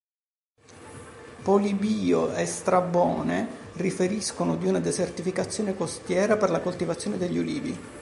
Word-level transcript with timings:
Polibio 1.43 2.33
e 2.33 2.47
Strabone 2.47 3.47
riferiscono 3.73 4.55
di 4.55 4.65
una 4.67 4.79
desertificazione 4.79 5.75
costiera 5.75 6.37
per 6.37 6.49
la 6.49 6.59
coltivazione 6.61 7.17
degli 7.19 7.37
ulivi. 7.37 7.79